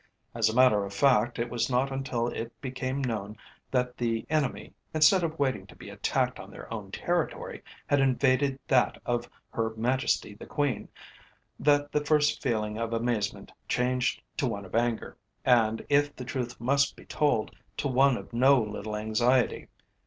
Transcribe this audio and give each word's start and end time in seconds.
As 0.33 0.49
a 0.49 0.55
matter 0.55 0.83
of 0.83 0.95
fact, 0.95 1.37
it 1.37 1.51
was 1.51 1.69
not 1.69 1.91
until 1.91 2.27
it 2.29 2.59
became 2.59 3.03
known 3.03 3.37
that 3.69 3.97
the 3.97 4.25
enemy, 4.31 4.73
instead 4.95 5.23
of 5.23 5.37
waiting 5.37 5.67
to 5.67 5.75
be 5.75 5.91
attacked 5.91 6.39
in 6.39 6.49
their 6.49 6.73
own 6.73 6.89
territory, 6.89 7.61
had 7.85 7.99
invaded 7.99 8.57
that 8.67 8.99
of 9.05 9.29
Her 9.51 9.75
Majesty 9.75 10.33
the 10.33 10.47
Queen, 10.47 10.89
that 11.59 11.91
the 11.91 12.03
first 12.03 12.41
feeling 12.41 12.79
of 12.79 12.93
amazement 12.93 13.51
changed 13.69 14.23
to 14.37 14.47
one 14.47 14.65
of 14.65 14.73
anger, 14.73 15.17
and, 15.45 15.85
if 15.87 16.15
the 16.15 16.25
truth 16.25 16.59
must 16.59 16.95
be 16.95 17.05
told, 17.05 17.55
to 17.77 17.87
one 17.87 18.17
of 18.17 18.33
no 18.33 18.59
little 18.59 18.95
anxiety. 18.95 19.67